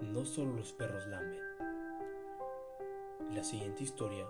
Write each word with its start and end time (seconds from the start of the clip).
No 0.00 0.26
solo 0.26 0.52
los 0.52 0.74
perros 0.74 1.06
lamen. 1.06 1.40
La 3.32 3.42
siguiente 3.42 3.82
historia 3.82 4.26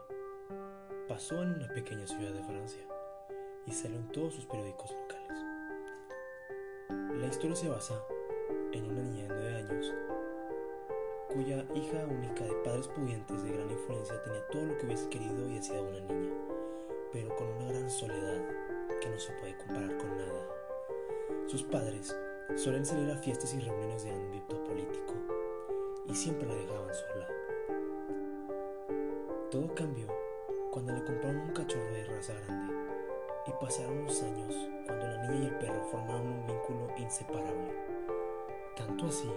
pasó 1.08 1.42
en 1.42 1.54
una 1.54 1.66
pequeña 1.74 2.06
ciudad 2.06 2.32
de 2.32 2.44
Francia 2.44 2.86
y 3.66 3.72
salió 3.72 3.98
en 3.98 4.08
todos 4.12 4.34
sus 4.34 4.46
periódicos 4.46 4.92
locales. 4.92 5.44
La 7.20 7.26
historia 7.26 7.56
se 7.56 7.68
basa 7.68 8.00
en 8.70 8.84
una 8.84 9.02
niña 9.02 9.24
de 9.24 9.34
9 9.34 9.54
años 9.56 9.92
cuya 11.34 11.66
hija 11.74 12.06
única 12.06 12.44
de 12.44 12.54
padres 12.62 12.86
pudientes 12.86 13.42
de 13.42 13.52
gran 13.52 13.68
influencia 13.68 14.22
tenía 14.22 14.46
todo 14.46 14.66
lo 14.66 14.78
que 14.78 14.86
hubiese 14.86 15.08
querido 15.08 15.50
y 15.50 15.54
deseado 15.54 15.88
una 15.88 16.00
niña, 16.00 16.32
pero 17.12 17.34
con 17.34 17.48
una 17.48 17.72
gran 17.72 17.90
soledad 17.90 18.40
que 19.00 19.08
no 19.08 19.18
se 19.18 19.32
puede 19.32 19.56
comparar 19.56 19.96
con 19.98 20.16
nada. 20.16 20.46
Sus 21.48 21.64
padres 21.64 22.16
suelen 22.54 22.86
salir 22.86 23.10
a 23.10 23.18
fiestas 23.18 23.52
y 23.52 23.60
reuniones 23.60 24.04
de 24.04 24.12
ámbito 24.12 24.62
político 24.62 25.25
y 26.08 26.14
siempre 26.14 26.48
la 26.48 26.54
dejaban 26.54 26.94
sola. 26.94 27.28
Todo 29.50 29.74
cambió 29.74 30.06
cuando 30.70 30.92
le 30.92 31.04
compraron 31.04 31.40
un 31.40 31.52
cachorro 31.52 31.92
de 31.92 32.04
raza 32.04 32.34
grande 32.46 32.74
y 33.46 33.52
pasaron 33.60 33.98
unos 33.98 34.22
años 34.22 34.54
cuando 34.86 35.06
la 35.06 35.22
niña 35.28 35.44
y 35.44 35.46
el 35.46 35.58
perro 35.58 35.84
formaron 35.84 36.26
un 36.26 36.46
vínculo 36.46 36.88
inseparable. 36.96 37.74
Tanto 38.76 39.06
así 39.06 39.30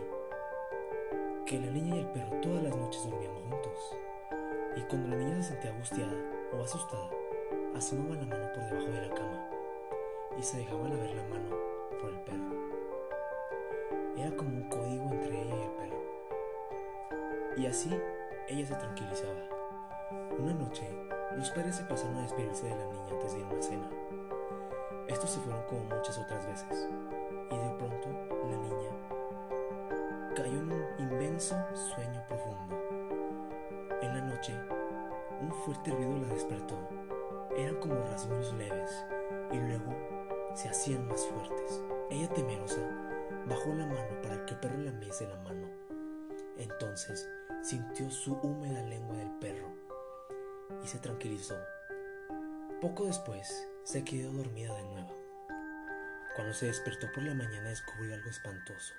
que 1.46 1.60
la 1.60 1.72
niña 1.72 1.96
y 1.96 2.00
el 2.00 2.08
perro 2.08 2.42
todas 2.42 2.64
las 2.64 2.76
noches 2.76 3.10
dormían 3.10 3.36
juntos. 3.36 3.96
Y 4.76 4.82
cuando 4.82 5.10
la 5.10 5.16
niña 5.16 5.42
se 5.42 5.50
sentía 5.50 5.72
angustiada 5.72 6.14
o 6.54 6.64
asustada, 6.64 7.10
asomaba 7.76 8.16
la 8.16 8.26
mano 8.26 8.54
por 8.54 8.64
debajo 8.66 8.92
de 8.92 9.08
la 9.08 9.16
cama 9.16 9.50
y 10.38 10.44
se 10.44 10.58
dejaban 10.58 10.92
a 10.92 10.96
ver 10.96 11.16
la 11.16 11.24
mano 11.24 11.56
por 12.00 12.10
el 12.10 12.20
perro. 12.22 12.70
Era 14.18 14.36
como 14.36 14.50
un 14.50 14.70
código 14.70 15.10
entre 15.12 15.42
ella 15.42 15.56
y. 15.56 15.59
Y 17.60 17.66
así 17.66 17.94
ella 18.48 18.66
se 18.66 18.74
tranquilizaba. 18.74 19.36
Una 20.40 20.54
noche, 20.54 20.90
los 21.36 21.52
padres 21.52 21.76
se 21.76 21.84
pasaron 21.84 22.16
a 22.16 22.22
despedirse 22.22 22.68
de 22.68 22.76
la 22.76 22.86
niña 22.86 23.12
antes 23.12 23.34
de 23.34 23.40
ir 23.40 23.46
a 23.46 23.50
una 23.50 23.62
cena. 23.62 23.90
Estos 25.10 25.32
se 25.32 25.42
fueron 25.42 25.62
como 25.64 25.84
muchas 25.84 26.18
otras 26.18 26.48
veces, 26.48 26.88
y 27.52 27.58
de 27.58 27.70
pronto 27.72 28.08
la 28.50 28.58
niña 28.58 28.90
cayó 30.38 30.54
en 30.54 30.72
un 30.72 30.86
inmenso 31.00 31.58
sueño 31.94 32.24
profundo. 32.30 32.80
En 34.02 34.18
la 34.18 34.22
noche, 34.22 34.54
un 35.42 35.52
fuerte 35.52 35.92
ruido 35.92 36.18
la 36.18 36.34
despertó. 36.34 36.78
Eran 37.58 37.76
como 37.82 37.96
rasguños 38.06 38.54
leves, 38.54 39.06
y 39.52 39.58
luego 39.58 39.94
se 40.54 40.70
hacían 40.70 41.06
más 41.10 41.28
fuertes. 41.28 41.84
Ella 42.10 42.30
temerosa 42.30 42.80
bajó 43.50 43.74
la 43.74 43.86
mano 43.86 44.22
para 44.24 44.46
que 44.46 44.54
el 44.54 44.60
perro 44.62 44.78
le 44.78 44.92
lamiese 44.92 45.28
la 45.28 45.36
mano. 45.42 45.69
Entonces 46.60 47.28
sintió 47.64 48.12
su 48.12 48.34
húmeda 48.34 48.84
lengua 48.84 49.18
del 49.18 49.32
perro 49.40 49.74
y 50.84 50.88
se 50.88 51.00
tranquilizó. 51.00 51.58
Poco 52.82 53.06
después 53.06 53.68
se 53.84 54.04
quedó 54.04 54.32
dormida 54.32 54.76
de 54.76 54.84
nuevo. 54.84 55.16
Cuando 56.36 56.54
se 56.54 56.68
despertó 56.68 57.08
por 57.14 57.24
la 57.24 57.34
mañana 57.34 57.70
descubrió 57.70 58.14
algo 58.14 58.30
espantoso. 58.30 58.94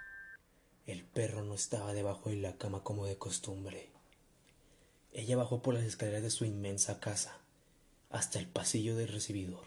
El 0.87 1.05
perro 1.05 1.43
no 1.43 1.55
estaba 1.55 1.93
debajo 1.93 2.31
de 2.31 2.37
la 2.37 2.57
cama 2.57 2.83
como 2.83 3.07
de 3.07 3.17
costumbre. 3.17 3.91
Ella 5.13 5.37
bajó 5.37 5.63
por 5.63 5.75
las 5.75 5.85
escaleras 5.85 6.23
de 6.23 6.31
su 6.31 6.45
inmensa 6.45 6.99
casa 6.99 7.39
hasta 8.11 8.39
el 8.39 8.49
pasillo 8.49 8.97
del 8.97 9.09
recibidor 9.09 9.65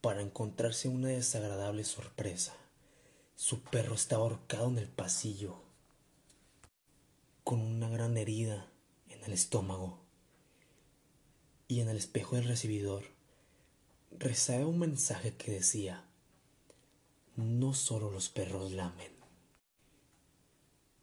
para 0.00 0.22
encontrarse 0.22 0.88
una 0.88 1.08
desagradable 1.08 1.84
sorpresa. 1.84 2.54
Su 3.34 3.60
perro 3.60 3.94
estaba 3.94 4.22
ahorcado 4.22 4.68
en 4.68 4.78
el 4.78 4.88
pasillo, 4.88 5.65
herida 8.18 8.70
en 9.08 9.22
el 9.24 9.32
estómago. 9.32 10.00
Y 11.68 11.80
en 11.80 11.88
el 11.88 11.96
espejo 11.96 12.36
del 12.36 12.44
recibidor 12.46 13.04
rezaba 14.18 14.66
un 14.66 14.78
mensaje 14.78 15.34
que 15.34 15.52
decía, 15.52 16.04
no 17.36 17.74
solo 17.74 18.10
los 18.10 18.28
perros 18.28 18.72
lamen. 18.72 19.12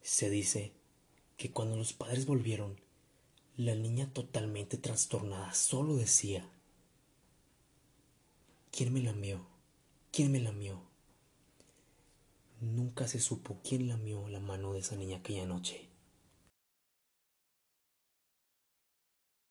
Se 0.02 0.30
dice 0.30 0.74
que 1.38 1.52
cuando 1.52 1.78
los 1.78 1.94
padres 1.94 2.26
volvieron, 2.26 2.80
la 3.56 3.76
niña 3.76 4.12
totalmente 4.12 4.78
trastornada 4.78 5.54
solo 5.54 5.96
decía, 5.96 6.50
¿quién 8.72 8.92
me 8.94 9.02
lamió? 9.02 9.46
¿Quién 10.12 10.32
me 10.32 10.40
lamió? 10.40 10.82
Nunca 12.62 13.08
se 13.08 13.20
supo 13.20 13.60
quién 13.64 13.88
lamió 13.88 14.28
la 14.30 14.40
mano 14.40 14.74
de 14.74 14.80
esa 14.80 14.96
niña 14.96 15.18
aquella 15.18 15.46
noche. 15.46 15.93